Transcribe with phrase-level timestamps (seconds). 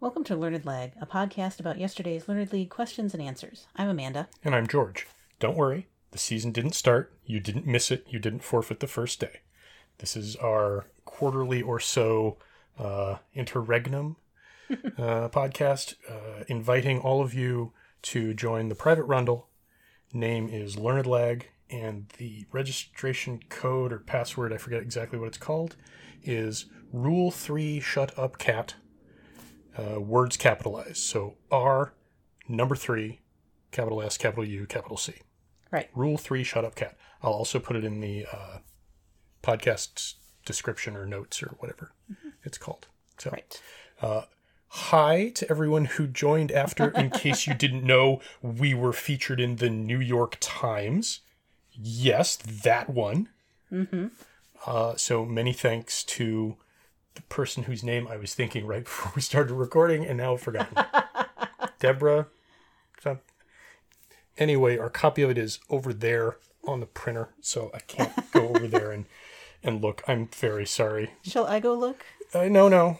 [0.00, 3.66] Welcome to Learned Lag, a podcast about yesterday's Learned League questions and answers.
[3.76, 4.28] I'm Amanda.
[4.42, 5.06] And I'm George.
[5.38, 7.12] Don't worry, the season didn't start.
[7.26, 8.06] You didn't miss it.
[8.08, 9.40] You didn't forfeit the first day.
[9.98, 12.38] This is our quarterly or so
[12.78, 14.16] uh, interregnum
[14.70, 19.48] uh, podcast, uh, inviting all of you to join the private rundle.
[20.14, 25.36] Name is Learned Lag, and the registration code or password, I forget exactly what it's
[25.36, 25.76] called,
[26.22, 28.76] is Rule 3 Shut Up Cat.
[29.80, 30.98] Uh, words capitalized.
[30.98, 31.92] So R,
[32.48, 33.18] number 3,
[33.70, 35.14] capital S, capital U, capital C.
[35.70, 35.88] Right.
[35.94, 36.96] Rule 3 Shut Up Cat.
[37.22, 38.58] I'll also put it in the uh,
[39.42, 41.92] podcast description or notes or whatever
[42.44, 42.88] it's called.
[43.18, 43.62] So, Right.
[44.68, 46.90] hi to everyone who joined after.
[46.90, 51.20] In case you didn't know, we were featured in the New York Times.
[51.72, 53.28] Yes, that one.
[53.72, 54.06] Mm-hmm.
[54.66, 56.56] Uh, so many thanks to
[57.14, 60.40] the person whose name I was thinking right before we started recording, and now I've
[60.42, 60.76] forgotten.
[61.78, 62.26] Deborah.
[64.38, 66.36] Anyway, our copy of it is over there
[66.66, 69.04] on the printer, so I can't go over there and
[69.62, 70.02] and look.
[70.08, 71.10] I'm very sorry.
[71.22, 72.06] Shall I go look?
[72.32, 72.98] Uh, no, no,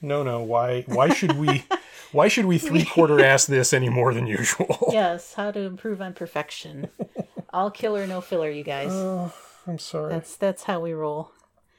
[0.00, 0.42] no, no.
[0.42, 0.82] Why?
[0.82, 1.64] Why should we?
[2.12, 4.90] why should we three quarter ass this any more than usual?
[4.92, 6.88] Yes, how to improve on perfection.
[7.50, 8.92] All killer, no filler, you guys.
[9.66, 10.12] I'm sorry.
[10.12, 11.32] that's that's how we roll.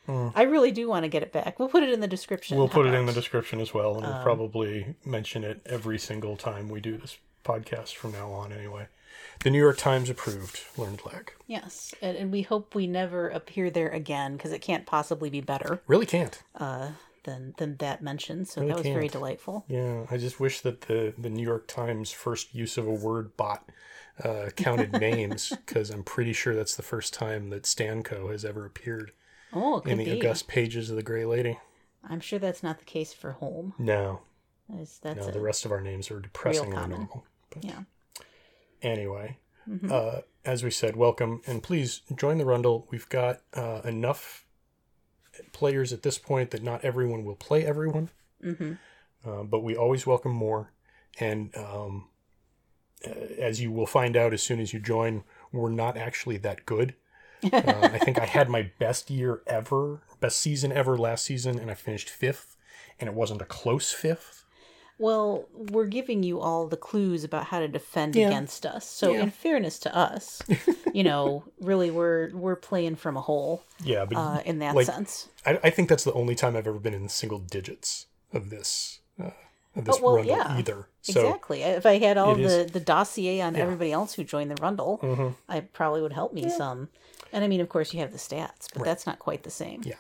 [0.08, 1.60] I really do want to get it back.
[1.60, 2.58] We'll put it in the description.
[2.58, 6.00] we'll How put it in the description as well, and we'll probably mention it every
[6.00, 8.52] single time we do this podcast from now on.
[8.54, 8.88] Anyway,
[9.44, 11.34] the New York Times approved Learned Lag.
[11.46, 15.42] Yes, and, and we hope we never appear there again because it can't possibly be
[15.42, 16.42] better Really can't.
[17.24, 18.48] than than that mentioned.
[18.48, 19.12] So Really that was very can't.
[19.14, 19.66] delightful.
[19.68, 23.36] Yeah, I just wish that the the New York Times first use of a word
[23.36, 23.70] bot
[24.24, 28.66] uh, counted names because I'm pretty sure that's the first time that Stanco has ever
[28.66, 29.12] appeared
[29.54, 30.20] Oh, in the be.
[30.20, 31.60] august pages of the Gray Lady.
[32.08, 33.74] I'm sure that's not the case for home.
[33.78, 34.22] No,
[34.70, 37.26] That's, that's no, the rest of our names are depressingly normal.
[37.50, 37.80] But yeah.
[38.82, 39.38] anyway,
[39.70, 39.92] Mm-hmm.
[39.92, 42.88] uh, as we said, welcome and please join the Rundle.
[42.90, 44.46] We've got uh, enough
[45.52, 48.10] players at this point that not everyone will play everyone,
[48.42, 48.74] Mm-hmm.
[49.30, 50.72] uh, but we always welcome more.
[51.20, 52.08] And um,
[53.06, 53.10] uh,
[53.40, 56.96] as you will find out as soon as you join, we're not actually that good.
[57.44, 61.70] Uh, I think I had my best year ever, best season ever last season, and
[61.70, 62.58] I finished fifth,
[63.00, 64.44] and it wasn't a close fifth.
[65.00, 68.28] Well, we're giving you all the clues about how to defend Yeah.
[68.28, 68.90] against us.
[68.90, 69.22] So, Yeah.
[69.22, 70.42] in fairness to us,
[70.94, 74.88] you know, really, we're we're playing from a hole Yeah, but uh, in that Like,
[74.88, 75.30] sense.
[75.46, 79.00] I, I think that's the only time I've ever been in single digits of this
[79.24, 79.30] uh,
[79.76, 80.58] of this Oh, well, rundle yeah.
[80.58, 80.88] either.
[81.04, 81.62] So exactly.
[81.62, 84.60] If I had all it is- the the dossier on everybody else who joined the
[84.60, 85.28] Rundle, Mm-hmm.
[85.48, 86.90] I probably would help me some.
[87.34, 89.82] And I mean, of course, you have the stats, but that's not quite the same.
[89.86, 89.96] Yeah.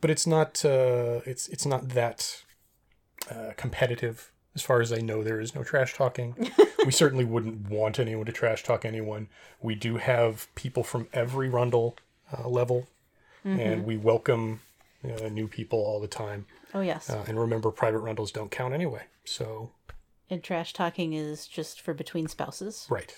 [0.00, 2.42] but it's not uh, it's it's not that
[3.30, 4.32] uh, competitive.
[4.54, 6.34] As far as I know, there is no trash talking.
[6.84, 9.28] we certainly wouldn't want anyone to trash talk anyone.
[9.60, 11.96] We do have people from every rundle
[12.36, 12.88] uh, level,
[13.46, 13.60] Mm-hmm.
[13.60, 14.60] and we welcome
[15.04, 16.46] uh, new people all the time.
[16.74, 19.04] Oh yes, Uh, and remember, private rundles don't count anyway.
[19.24, 19.70] So
[20.28, 22.86] and trash talking is just for between spouses.
[22.90, 23.14] right,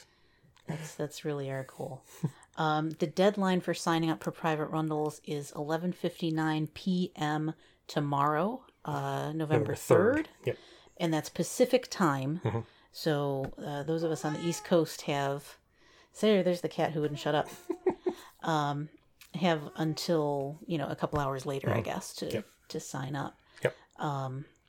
[0.69, 2.03] That's that's really our goal.
[2.61, 7.55] Um, the deadline for signing up for private rundles is 11:59 p.m.
[7.87, 10.57] tomorrow, uh, November third, Yep.
[10.99, 12.41] and that's Pacific time.
[12.45, 12.61] Mm-hmm.
[12.93, 15.57] So uh, those of us on the East Coast have.
[16.13, 17.49] Say, there's the cat who wouldn't shut up.
[18.43, 18.89] um,
[19.37, 22.35] have until you know a couple hours later, I guess, to Mm-hmm.
[22.35, 22.47] Yep.
[22.69, 23.39] to sign up.
[23.65, 23.75] Yep.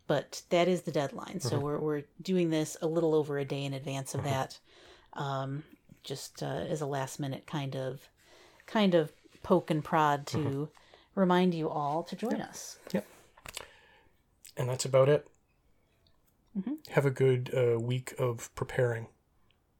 [0.07, 1.65] But that is the deadline, so Mm-hmm.
[1.65, 4.59] we're we're doing this a little over a day in advance of that
[5.13, 5.63] um,
[6.03, 8.09] just uh, as a last minute kind of
[8.65, 9.11] kind of
[9.43, 10.63] poke and prod to Mm-hmm.
[11.15, 12.77] remind you all to join us.
[12.93, 13.05] Yep.
[14.57, 15.27] And that's about it.
[16.57, 16.73] Mm-hmm.
[16.91, 19.07] Have a good uh, week of preparing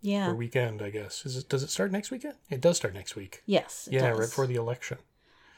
[0.02, 0.30] Yeah.
[0.32, 1.26] or weekend, I guess.
[1.26, 1.50] Is it?
[1.50, 2.36] Does it start next weekend?
[2.50, 3.44] It does start next week.
[3.46, 3.88] Yes.
[3.92, 4.20] it yeah, does.
[4.20, 4.98] right before the election,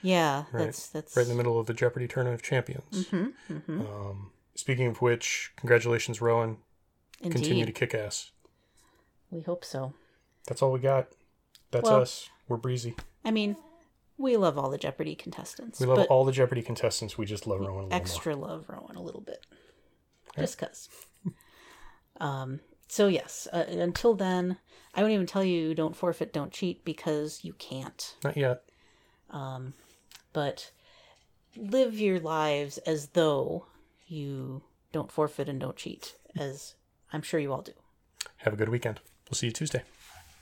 [0.01, 0.65] Yeah, Right.
[0.65, 3.05] that's that's right in the middle of the Jeopardy Tournament of Champions.
[3.07, 6.57] Mm-hmm, Um, speaking of which, congratulations, Rowan.
[7.21, 7.31] indeed.
[7.37, 8.31] Continue to kick ass.
[9.29, 9.93] We hope so.
[10.47, 11.07] That's all we got.
[11.71, 12.29] That's Well- us.
[12.47, 12.95] We're breezy.
[13.23, 13.55] I mean,
[14.17, 15.79] we love all the Jeopardy contestants.
[15.79, 17.17] We love all the Jeopardy contestants.
[17.17, 17.95] We just love Rowan a little more.
[17.97, 19.45] extra love Rowan a little bit,
[20.37, 20.89] just cause.
[22.19, 22.59] um.
[22.89, 23.47] So yes.
[23.51, 24.57] Uh, until then,
[24.93, 28.15] I won't even tell you don't forfeit, don't cheat because you can't.
[28.23, 28.63] Not yet.
[30.33, 30.71] but
[31.55, 33.65] live your lives as though
[34.07, 36.75] you don't forfeit and don't cheat, as
[37.11, 37.73] I'm sure you all do.
[38.37, 38.99] Have a good weekend.
[39.29, 39.83] We'll see you Tuesday.